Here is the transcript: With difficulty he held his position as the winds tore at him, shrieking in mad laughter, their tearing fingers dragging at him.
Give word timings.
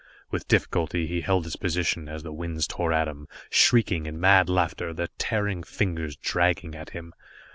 With 0.31 0.47
difficulty 0.47 1.05
he 1.05 1.21
held 1.21 1.43
his 1.45 1.57
position 1.57 2.09
as 2.09 2.23
the 2.23 2.33
winds 2.33 2.65
tore 2.65 2.91
at 2.91 3.07
him, 3.07 3.27
shrieking 3.51 4.07
in 4.07 4.19
mad 4.19 4.49
laughter, 4.49 4.95
their 4.95 5.09
tearing 5.19 5.61
fingers 5.61 6.15
dragging 6.15 6.73
at 6.73 6.89
him. 6.89 7.13